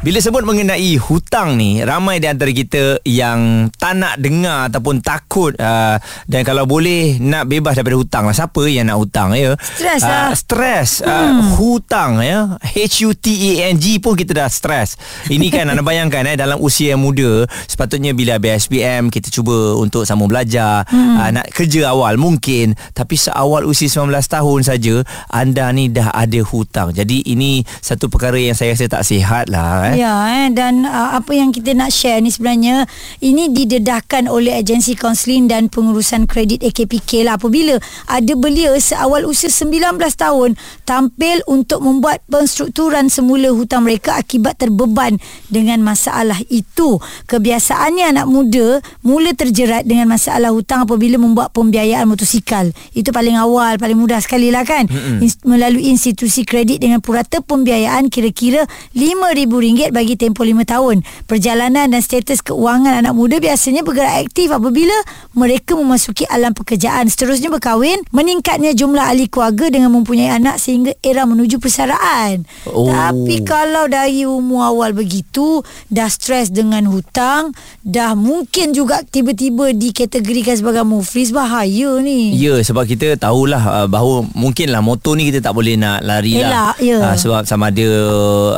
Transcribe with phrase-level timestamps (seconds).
[0.00, 5.52] Bila sebut mengenai hutang ni Ramai di antara kita yang tak nak dengar Ataupun takut
[5.54, 10.00] uh, Dan kalau boleh nak bebas daripada hutang lah Siapa yang nak hutang ya Stres
[10.00, 10.16] lah.
[10.22, 11.52] uh, Stres uh, Hmm.
[11.52, 14.96] Hutang ya H-U-T-A-N-G pun kita dah stres
[15.28, 19.52] Ini kan anda bayangkan eh Dalam usia yang muda Sepatutnya bila habis SPM Kita cuba
[19.76, 21.18] untuk sambung belajar Hmm.
[21.18, 24.94] uh, Nak kerja awal mungkin Tapi seawal usia 19 tahun saja
[25.28, 29.82] Anda ni dah ada hutang Jadi ini satu perkara yang saya rasa tak sihat lah
[29.84, 29.89] eh.
[29.96, 32.86] Ya, eh, dan uh, apa yang kita nak share ni sebenarnya
[33.22, 39.50] ini didedahkan oleh agensi kaunseling dan pengurusan kredit AKPK lah apabila ada belia seawal usia
[39.50, 40.54] 19 tahun
[40.86, 45.16] tampil untuk membuat penstrukturan semula hutang mereka akibat terbeban
[45.50, 46.98] dengan masalah itu.
[47.26, 52.68] Kebiasaannya anak muda mula terjerat dengan masalah hutang apabila membuat pembiayaan motosikal.
[52.94, 54.86] Itu paling awal, paling mudah sekali lah kan.
[55.22, 59.50] Ins- melalui institusi kredit dengan purata pembiayaan kira-kira RM5,000
[59.88, 61.00] bagi tempoh 5 tahun.
[61.24, 64.92] Perjalanan dan status keuangan anak muda biasanya bergerak aktif apabila
[65.32, 67.08] mereka memasuki alam pekerjaan.
[67.08, 72.44] Seterusnya berkahwin, meningkatnya jumlah ahli keluarga dengan mempunyai anak sehingga era menuju persaraan.
[72.68, 72.92] Oh.
[72.92, 80.60] Tapi kalau dari umur awal begitu, dah stres dengan hutang, dah mungkin juga tiba-tiba dikategorikan
[80.60, 82.34] sebagai muflis, bahaya ni.
[82.34, 86.74] Ya sebab kita tahulah uh, bahawa mungkinlah motor ni kita tak boleh nak lari lah
[86.74, 86.98] Elak, ya.
[86.98, 87.86] uh, sebab sama ada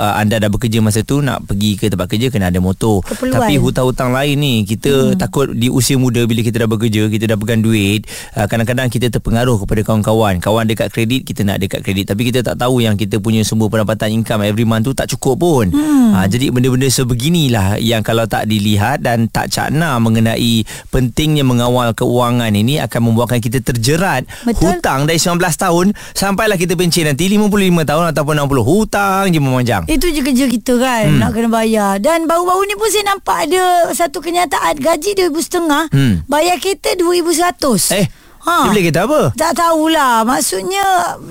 [0.01, 3.37] uh, anda dah bekerja masa tu nak pergi ke tempat kerja kena ada motor Keperluan.
[3.43, 5.19] tapi hutang-hutang lain ni kita hmm.
[5.19, 8.07] takut di usia muda bila kita dah bekerja kita dah pegang duit
[8.39, 12.41] uh, kadang-kadang kita terpengaruh kepada kawan-kawan kawan dekat kredit kita nak dekat kredit tapi kita
[12.41, 16.17] tak tahu yang kita punya semua pendapatan income every month tu tak cukup pun hmm.
[16.17, 22.55] uh, jadi benda-benda sebeginilah yang kalau tak dilihat dan tak cakna mengenai pentingnya mengawal keuangan
[22.55, 24.79] ini akan membuatkan kita terjerat Betul.
[24.79, 29.83] hutang dari 19 tahun sampailah kita pencen nanti 55 tahun ataupun 60 hutang je memanjang.
[29.89, 31.19] Itu je kerja kita kan hmm.
[31.19, 36.15] Nak kena bayar Dan baru-baru ni pun saya nampak ada Satu kenyataan Gaji RM2,500 Hmm.
[36.27, 38.07] Bayar kereta RM2,100 Eh,
[38.43, 38.67] Ha.
[38.67, 39.21] dia boleh kata apa?
[39.33, 40.83] Tak tahulah Maksudnya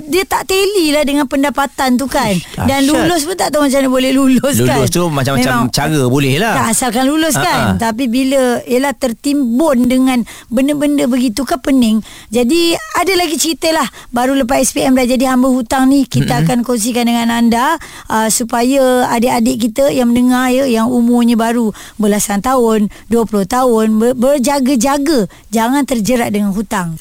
[0.08, 3.78] Dia tak teli lah Dengan pendapatan tu kan Ish, Dan lulus pun tak tahu Macam
[3.78, 6.56] mana boleh lulus, kan Lulus tu macam-macam Memang- cara boleh lah.
[6.56, 7.64] Tak asalkan lulus Ha, kan.
[7.78, 14.32] Tapi bila Yelah tertimbun dengan Benda-benda begitu kan pening Jadi Ada lagi cerita lah Baru
[14.34, 16.48] lepas SPM dah jadi hamba hutang ni Kita mm-hmm.
[16.48, 17.76] akan kongsikan dengan anda
[18.08, 24.16] uh, Supaya adik-adik kita Yang mendengar ya Yang umurnya baru Belasan tahun 20 tahun ber-
[24.16, 27.01] Berjaga-jaga Jangan terjerat dengan hutang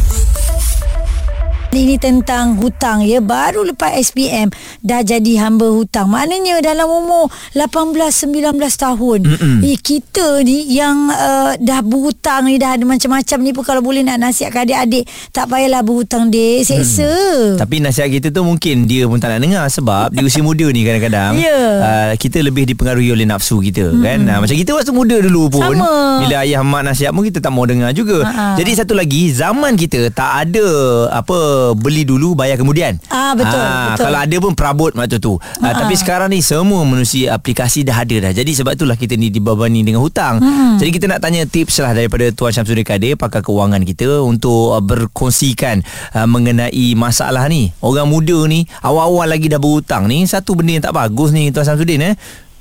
[1.71, 4.51] Ini tentang hutang ya Baru lepas SPM
[4.83, 9.19] Dah jadi hamba hutang Maknanya dalam umur 18-19 tahun
[9.63, 14.03] eh, Kita ni yang uh, dah berhutang ni Dah ada macam-macam ni pun Kalau boleh
[14.03, 17.07] nak nasihatkan adik-adik Tak payahlah berhutang dek Seksa
[17.55, 20.83] Tapi nasihat kita tu mungkin dia pun tak nak dengar sebab di usia muda ni
[20.83, 21.61] kadang-kadang Ya.
[21.79, 24.03] uh, kita lebih dipengaruhi oleh nafsu kita hmm.
[24.03, 24.19] kan.
[24.27, 26.19] Uh, macam kita waktu muda dulu pun Sama.
[26.19, 28.27] bila ayah mak nasihat pun kita tak mau dengar juga.
[28.27, 28.59] Ha-ha.
[28.59, 30.67] Jadi satu lagi zaman kita tak ada
[31.15, 31.39] apa
[31.77, 32.97] beli dulu bayar kemudian.
[33.07, 34.05] Ah, betul, betul.
[34.09, 35.37] Kalau ada pun perabot waktu tu.
[35.37, 38.31] Uh, tapi sekarang ni semua menerusi aplikasi dah ada dah.
[38.33, 40.41] Jadi sebab itulah kita ni dibebani dengan hutang.
[40.41, 40.75] Hmm.
[40.81, 44.83] Jadi kita nak tanya tips lah daripada Tuan Syamsuddin Kadir pakar keuangan kita untuk uh,
[44.83, 45.85] berkongsikan
[46.17, 47.71] uh, mengenai masalah ni.
[47.79, 51.65] Orang muda ni awal-awal lagi dah berhutang ni satu benda yang tak bagus ni Tuan
[51.65, 52.15] Syamsuddin eh.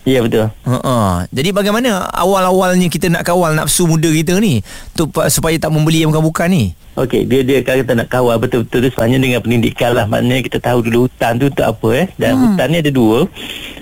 [0.09, 0.49] Ya betul.
[0.65, 4.65] Ha Jadi bagaimana awal-awalnya kita nak kawal nafsu muda kita ni
[4.97, 6.65] tu, supaya tak membeli yang bukan-bukan ni?
[6.99, 10.05] Okey, dia dia kalau kita nak kawal betul-betul tu sebenarnya dengan pendidikan lah.
[10.10, 12.06] Maknanya kita tahu dulu hutang tu untuk apa eh.
[12.16, 12.41] Dan hmm.
[12.43, 13.19] hutang ni ada dua.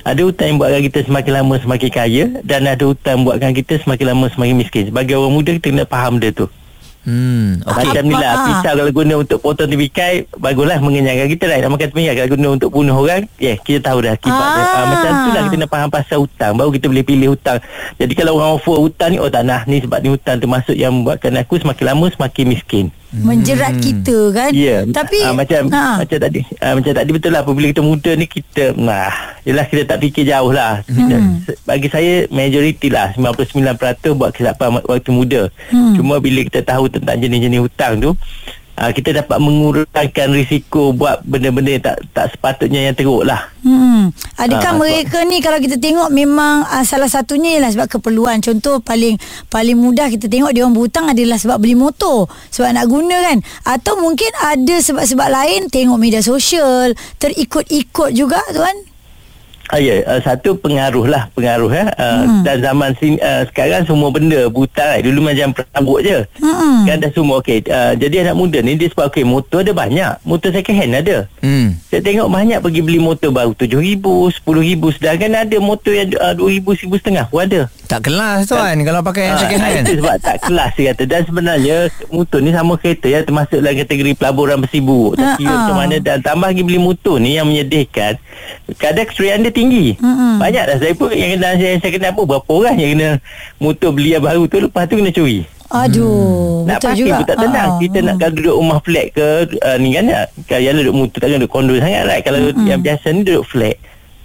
[0.04, 3.74] Ada hutang yang buatkan kita semakin lama semakin kaya dan ada hutang yang buatkan kita
[3.82, 4.84] semakin lama semakin miskin.
[4.90, 6.46] Sebagai orang muda kita kena faham dia tu.
[7.08, 7.72] Hmm, Okay.
[7.72, 7.86] okey.
[7.88, 8.44] Macam ni lah Ah.
[8.44, 12.46] Pisau kalau guna untuk potong tepikai Baguslah mengenyangkan kita lah Nak makan tepikai Kalau guna
[12.52, 14.52] untuk bunuh orang Ya yeah, kita tahu dah Kibat Ah.
[14.52, 17.64] dia uh, Macam tu lah kita nak faham pasal hutang Baru kita boleh pilih hutang
[17.96, 20.92] Jadi kalau orang offer hutang ni Oh tak nak ni sebab ni hutang termasuk Yang
[20.94, 25.96] membuatkan aku semakin lama semakin miskin Menjerat kita kan Ya Tapi uh, Macam ha.
[25.96, 29.08] Macam tadi uh, Macam tadi betul lah Apabila kita muda ni Kita Nah
[29.42, 31.40] Yelah kita tak fikir jauh lah Hmm.
[31.64, 33.64] Bagi saya Majoriti lah 99%
[34.12, 35.96] buat kesilapan waktu muda Hmm.
[35.96, 38.12] Cuma bila kita tahu Tentang jenis-jenis hutang tu
[38.78, 43.50] uh, kita dapat mengurangkan risiko buat benda-benda yang tak tak sepatutnya yang teruk lah.
[43.66, 44.14] Hmm.
[44.38, 48.38] Adakah Ah, mereka ni kalau kita tengok memang uh, salah satunya ialah sebab keperluan.
[48.38, 49.18] Contoh paling
[49.50, 53.38] paling mudah kita tengok dia orang berhutang adalah sebab beli motor, sebab nak guna kan.
[53.66, 58.87] Atau mungkin ada sebab-sebab lain tengok media sosial, terikut-ikut juga tuan.
[59.68, 61.92] Ah, ya, uh, satu pengaruh lah pengaruh ya.
[61.94, 62.40] Uh, hmm.
[62.40, 65.04] Dan zaman sin, uh, sekarang semua benda buta kan.
[65.04, 66.18] Dulu macam perambut je.
[66.40, 66.88] Hmm.
[66.88, 67.68] Kan dah semua okey.
[67.68, 70.12] Uh, jadi anak muda ni dia sebab okey motor ada banyak.
[70.24, 71.28] Motor second hand ada.
[71.44, 71.76] Hmm.
[71.92, 74.04] Saya tengok banyak pergi beli motor baru RM7,000,
[74.40, 77.60] RM10,000 sedangkan ada motor yang uh, RM2,000, RM1,500 pun ada.
[77.88, 79.84] Tak kelas tuan kalau pakai yang Ah, second hand.
[79.84, 81.76] Itu sebab tak kelas dia kata Dan sebenarnya
[82.12, 85.56] Motor ni sama kereta ya Termasuk dalam kategori pelaburan besi buruk Tapi Ha-ha.
[85.64, 88.20] macam mana Dan tambah lagi beli motor ni Yang menyedihkan
[88.76, 89.86] kesurian dia tinggi.
[89.98, 90.38] Mm-mm.
[90.38, 90.76] Banyak dah.
[90.78, 92.22] Saya pun Yang kena saya, saya kena apa?
[92.22, 93.08] Berapa orang yang kena
[93.58, 95.42] Motor beli yang baru tu Lepas tu kena curi?
[95.68, 97.20] Aduh, nak betul juga.
[97.20, 97.68] pun tak tenang.
[97.68, 99.26] Ah, Kita nak kalau duduk rumah flat ke
[99.60, 100.06] uh, Ni kan
[100.46, 102.22] Kalau yang duduk motor Takkan duduk kondo sangat right?
[102.22, 103.76] Kalau yang biasa ni duduk flat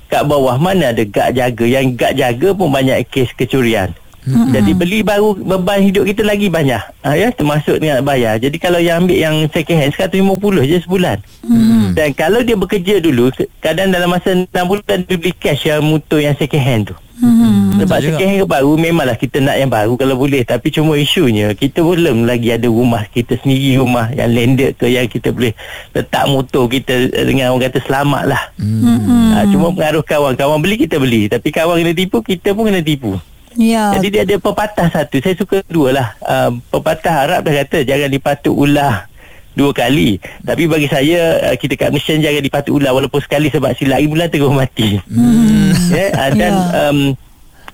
[0.07, 1.65] Kat bawah mana ada gad jaga?
[1.65, 3.91] Yang gad jaga pun banyak kes kecurian
[4.23, 4.51] Mm-hmm.
[4.51, 8.39] Jadi beli baru beban hidup kita lagi banyak ha, ya termasuk dengan nak bayar.
[8.39, 10.23] Jadi kalau yang ambil yang second hand 150
[10.63, 11.17] je sebulan.
[11.43, 11.85] Mm-hmm.
[11.93, 13.29] Dan kalau dia bekerja dulu
[13.59, 16.95] kadang dalam masa 6 bulan dia beli cash yang motor yang second hand tu.
[17.13, 17.77] Hmm.
[17.77, 18.13] Sebab Betul juga.
[18.17, 21.85] second hand ke baru Memanglah kita nak yang baru Kalau boleh Tapi cuma isunya Kita
[21.85, 25.53] belum lagi ada rumah Kita sendiri rumah Yang landed ke Yang kita boleh
[25.93, 29.29] Letak motor kita Dengan orang kata selamat lah Hmm.
[29.29, 32.81] ha, Cuma pengaruh kawan Kawan beli kita beli Tapi kawan kena tipu Kita pun kena
[32.81, 33.13] tipu
[33.57, 33.93] Ya.
[33.97, 38.09] Jadi dia ada pepatah satu Saya suka dua lah uh, Pepatah Arab dah kata Jangan
[38.09, 39.05] dipatuk ulah
[39.53, 43.77] Dua kali Tapi bagi saya uh, Kita kat Malaysia Jangan dipatuk ulah Walaupun sekali Sebab
[43.77, 45.93] silap lagi bulan Terus mati hmm.
[45.93, 46.89] yeah, uh, Dan Ya.
[46.89, 46.99] um,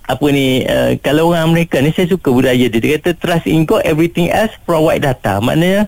[0.10, 3.62] apa ni uh, kalau orang Amerika ni saya suka budaya dia dia kata trust in
[3.62, 5.86] God everything else provide data maknanya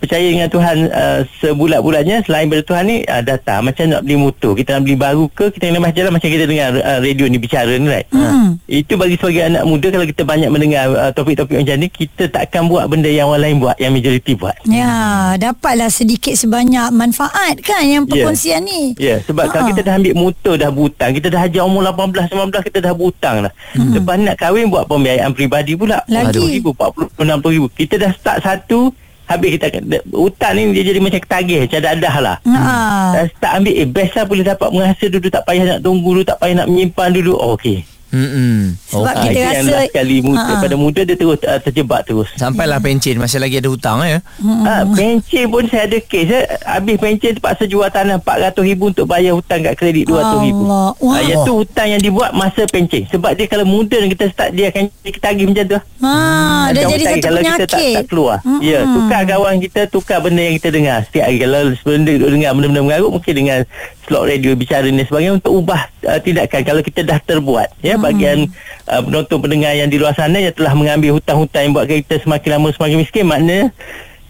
[0.00, 4.52] percaya dengan Tuhan uh, sebulat-bulatnya selain daripada Tuhan ni uh, data macam nak beli motor
[4.52, 7.70] kita nak beli baru ke kita nak jalan macam kita dengar uh, radio ni bicara
[7.70, 8.56] ni right Hmm.
[8.66, 12.64] itu bagi sebagai anak muda kalau kita banyak mendengar uh, topik-topik macam ni kita takkan
[12.64, 14.90] buat benda yang orang lain buat yang majoriti buat Ya,
[15.36, 18.08] dapatlah sedikit sebanyak manfaat kan yang Ya.
[18.08, 18.94] perkongsian ni.
[18.96, 19.50] Ya, yeah, sebab Ha.
[19.50, 22.92] kalau kita dah ambil motor dah berhutang, kita dah hajar umur 18 19 kita dah
[22.92, 23.52] berhutang dah.
[23.74, 23.92] Hmm.
[23.92, 26.00] Lepas nak kahwin buat pembiayaan peribadi pula.
[26.06, 26.62] Lagi.
[26.62, 27.68] 40,000, 40, 60,000.
[27.76, 28.80] Kita dah start satu
[29.30, 32.36] habis kita akan hutang ni dia jadi macam ketagih, macam dadah lah.
[32.42, 36.24] Dah start ambil eh best lah boleh dapat menghasil dulu tak payah nak tunggu dulu
[36.26, 37.38] tak payah nak menyimpan dulu.
[37.38, 37.86] Oh, okey.
[38.10, 38.74] Hmm.
[38.84, 40.58] Sebab Ah, kita rasa- last kali muda, Ha.
[40.58, 42.26] pada muda dia terus uh, terjebak terus.
[42.34, 44.18] Sampailah pencen masih lagi ada hutang ya.
[44.36, 44.62] Hmm.
[44.62, 46.44] Ah, pencen pun saya ada kes eh.
[46.60, 50.62] Habis pencen terpaksa jual tanah 400 ribu untuk bayar hutang kat kredit 200 ribu.
[50.64, 50.90] Allah.
[50.96, 51.12] Wah.
[51.12, 53.06] Ah, yang tu hutang yang dibuat masa pencen.
[53.08, 55.78] Sebab dia kalau muda dan kita start dia akan ketagih macam tu.
[56.00, 56.12] Ha,
[56.66, 57.58] dah Macam jadi satu kalau penyakit.
[57.60, 58.36] kita tak, tak keluar.
[58.40, 58.60] Mm-mm.
[58.60, 60.98] Ya, tukar kawan kita, tukar benda yang kita dengar.
[61.04, 63.58] Setiap hari kalau benda duduk dengar benda-benda mengarut mungkin dengan
[64.10, 67.70] slot radio bicara dan sebagainya untuk ubah uh, tindakan kalau kita dah terbuat.
[67.78, 68.50] Ya, bagian
[68.90, 72.58] uh, penonton pendengar yang di luar sana yang telah mengambil hutang-hutang yang buat kita semakin
[72.58, 73.70] lama semakin miskin maknanya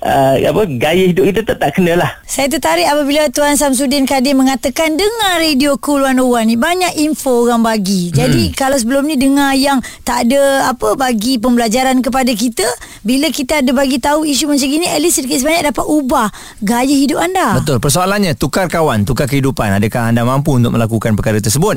[0.05, 2.11] uh, apa gaya hidup kita tak tak kena lah.
[2.25, 7.63] Saya tertarik apabila Tuan Samsudin Kadir mengatakan dengar radio Cool 101 ni banyak info orang
[7.63, 8.13] bagi.
[8.13, 12.67] Jadi kalau sebelum ni dengar yang tak ada apa bagi pembelajaran kepada kita,
[13.05, 16.29] bila kita ada bagi tahu isu macam gini at least sedikit sebanyak dapat ubah
[16.65, 17.61] gaya hidup anda.
[17.61, 17.79] Betul.
[17.81, 19.77] Persoalannya tukar kawan, tukar kehidupan.
[19.81, 21.77] Adakah anda mampu untuk melakukan perkara tersebut?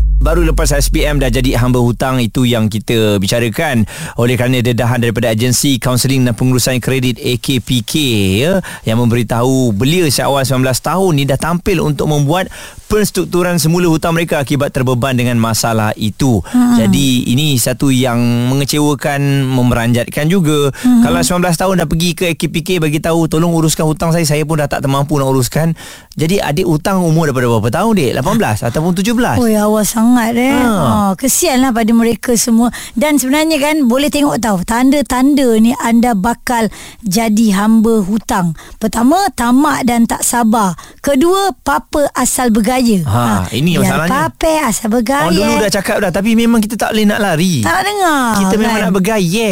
[0.21, 3.89] Baru lepas SPM dah jadi hamba hutang itu yang kita bicarakan
[4.21, 7.93] oleh kerana dedahan daripada agensi kaunseling dan pengurusan kredit AKPK
[8.37, 8.53] ya
[8.85, 12.53] yang memberitahu belia seawal 19 tahun ni dah tampil untuk membuat
[12.85, 16.43] penstrukturan semula hutang mereka akibat terbeban dengan masalah itu.
[16.53, 16.75] Hmm.
[16.75, 18.19] Jadi ini satu yang
[18.51, 20.69] mengecewakan, memeranjatkan juga.
[20.83, 21.01] Hmm.
[21.01, 24.59] Kalau 19 tahun dah pergi ke AKPK bagi tahu tolong uruskan hutang saya, saya pun
[24.59, 25.71] dah tak termampu nak uruskan.
[26.19, 28.11] Jadi adik hutang umur daripada berapa tahun dek?
[28.19, 29.39] 18 ataupun 17?
[29.39, 30.51] Oh ya awal sangat eh.
[30.51, 30.67] Ha.
[30.67, 30.87] Ha.
[30.91, 32.73] Oh, kesianlah pada mereka semua.
[32.97, 36.67] Dan sebenarnya kan boleh tengok tahu tanda-tanda ni anda bakal
[37.05, 38.57] jadi hamba hutang.
[38.81, 40.75] Pertama tamak dan tak sabar.
[40.99, 43.03] Kedua papa asal bergaya.
[43.05, 44.11] Ha, ini Biar masalahnya.
[44.11, 45.29] Papa asal bergaya.
[45.29, 48.25] Orang dulu dah cakap dah Tapi memang kita tak boleh nak lari tak nak dengar.
[48.37, 48.83] Kita memang kan?
[48.89, 49.51] nak bergaya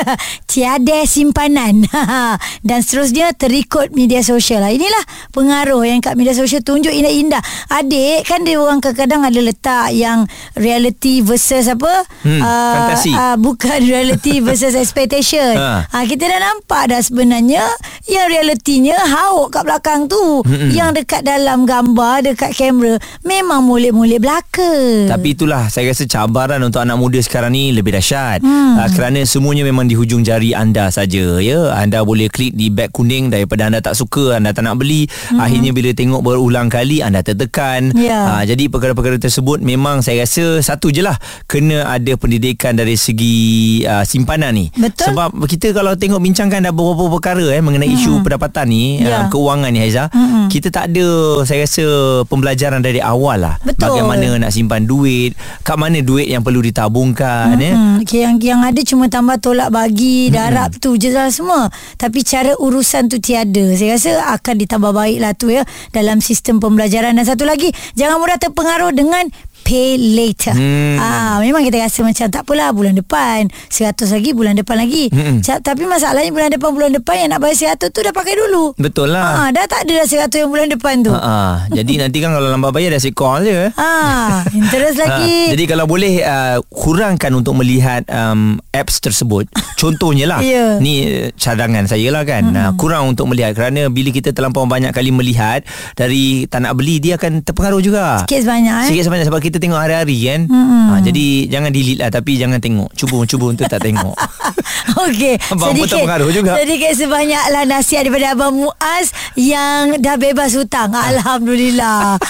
[0.50, 1.74] Tiada simpanan
[2.68, 4.72] Dan seterusnya terikut media sosial lah.
[4.74, 9.88] Inilah pengaruh yang kat media sosial tunjuk indah-indah Adik kan dia orang kadang-kadang ada letak
[9.94, 10.26] yang
[10.58, 12.04] reality versus apa?
[12.26, 13.12] Hmm, fantasi.
[13.14, 15.54] Uh, bukan reality versus expectation.
[15.54, 15.86] Ha.
[15.88, 15.96] Ha.
[16.04, 17.64] kita dah nampak dah sebenarnya
[18.04, 20.44] yang realitinya hauk kat belakang tu.
[20.44, 20.70] Hmm-mm.
[20.76, 24.72] Yang dekat dalam gambar, dekat kamera memang molek-molek belaka.
[25.08, 28.44] Tapi itulah saya rasa cabaran untuk anak muda sekarang ni lebih dahsyat.
[28.44, 28.76] Hmm.
[28.76, 31.72] Uh, kerana semuanya memang di hujung jari anda saja ya.
[31.72, 35.08] Anda boleh klik di beg kuning daripada anda tak suka, anda tak nak beli.
[35.32, 35.40] Hmm.
[35.40, 37.96] Akhirnya bila tengok berulang kali anda tertekan.
[37.96, 38.36] Ya.
[38.36, 41.16] Uh, jadi perkara-perkara tersebut memang saya rasa satu je lah
[41.48, 44.68] kena ada pendidikan dari segi uh, simpanan ni.
[44.76, 45.12] Betul.
[45.12, 47.93] Sebab kita kalau tengok bincangkan ada beberapa perkara eh mengenai.
[47.94, 49.24] Isu pendapatan ni, Ya.
[49.24, 50.50] uh, keuangan ni Haiza, Hmm.
[50.50, 51.06] kita tak ada
[51.42, 51.84] saya rasa
[52.26, 53.54] pembelajaran dari awal lah.
[53.62, 53.80] Betul.
[53.80, 55.32] Bagaimana nak simpan duit,
[55.62, 57.72] kat mana duit yang perlu ditabungkan ya.
[57.74, 61.70] Hmm, okay, yang yang ada cuma tambah tolak bagi, darab tu je lah semua.
[61.96, 63.74] Tapi cara urusan tu tiada.
[63.74, 68.18] Saya rasa akan ditambah baik lah tu ya dalam sistem pembelajaran dan satu lagi jangan
[68.18, 69.26] mudah terpengaruh dengan
[69.64, 70.52] pay later.
[70.52, 71.00] Hmm.
[71.00, 75.08] Ah, memang kita rasa macam tak apalah bulan depan, 100 lagi bulan depan lagi.
[75.08, 75.40] Hmm.
[75.40, 78.76] Tapi masalahnya bulan depan bulan depan yang nak bayar 100 tu dah pakai dulu.
[78.76, 79.48] Betul lah.
[79.48, 81.10] Ah, dah tak ada dah 100 yang bulan depan tu.
[81.10, 81.36] Ha, ha.
[81.72, 83.72] Jadi nanti kan kalau lambat bayar dah sekol je.
[83.80, 85.48] Ah, interest lagi.
[85.48, 89.48] Ha, jadi kalau boleh uh, kurangkan untuk melihat um, apps tersebut.
[89.80, 90.40] Contohnya lah.
[90.44, 90.76] Ya.
[90.78, 92.52] Ni uh, cadangan saya lah kan.
[92.52, 92.56] Hmm.
[92.56, 95.64] Uh, kurang untuk melihat kerana bila kita terlampau banyak kali melihat
[95.96, 98.20] dari tak nak beli dia akan terpengaruh juga.
[98.26, 98.88] Sikit sebanyak eh.
[98.92, 100.40] Sikit sebanyak sebab kita tengok hari-hari kan.
[100.46, 100.88] Hmm.
[100.90, 102.88] Ha, jadi jangan delete lah tapi jangan tengok.
[102.94, 104.14] Cuba cuba untuk tak tengok.
[105.04, 106.56] Okey, Abang pun terpengaruh juga.
[106.60, 110.94] Sedikit sebanyaklah nasihat daripada Abang Muaz yang dah bebas hutang.
[110.94, 112.16] Alhamdulillah.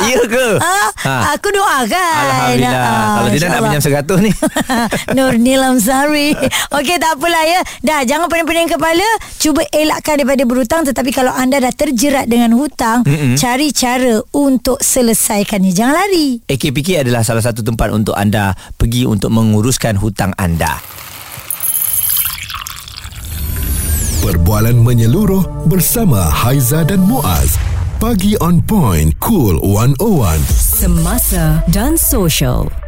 [0.00, 0.48] Ya ke?
[0.58, 0.78] Ha?
[1.00, 1.32] Ha.
[1.32, 2.12] Aku doakan.
[2.26, 2.72] Alhamdulillah.
[2.76, 4.30] Ah, Kalau tidak nak pinjam 100 ni.
[5.16, 6.34] Nur Nilam Sari
[6.70, 9.06] Okey tak apalah ya Dah jangan pening-pening kepala
[9.38, 13.34] Cuba elakkan daripada berhutang Tetapi kalau anda dah terjerat dengan hutang Mm-mm.
[13.36, 16.09] Cari cara untuk selesaikannya Jangan lari
[16.50, 20.82] AKPK adalah salah satu tempat untuk anda pergi untuk menguruskan hutang anda.
[24.20, 27.56] Perbualan menyeluruh bersama Haiza dan Muaz.
[28.00, 30.40] Pagi on point, cool 101.
[30.56, 32.79] Semasa dan social.